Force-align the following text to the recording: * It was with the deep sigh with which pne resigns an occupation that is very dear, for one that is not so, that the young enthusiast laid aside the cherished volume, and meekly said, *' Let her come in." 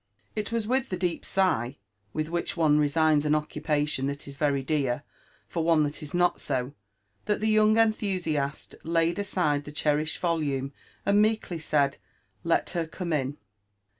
* 0.21 0.25
It 0.35 0.51
was 0.51 0.65
with 0.65 0.89
the 0.89 0.97
deep 0.97 1.23
sigh 1.23 1.77
with 2.11 2.27
which 2.27 2.55
pne 2.55 2.79
resigns 2.79 3.23
an 3.23 3.35
occupation 3.35 4.07
that 4.07 4.27
is 4.27 4.35
very 4.35 4.63
dear, 4.63 5.03
for 5.47 5.63
one 5.63 5.83
that 5.83 6.01
is 6.01 6.11
not 6.15 6.41
so, 6.41 6.73
that 7.25 7.39
the 7.39 7.47
young 7.47 7.77
enthusiast 7.77 8.73
laid 8.81 9.19
aside 9.19 9.63
the 9.63 9.71
cherished 9.71 10.17
volume, 10.17 10.73
and 11.05 11.21
meekly 11.21 11.59
said, 11.59 11.97
*' 12.23 12.43
Let 12.51 12.71
her 12.71 12.87
come 12.87 13.13
in." 13.13 13.37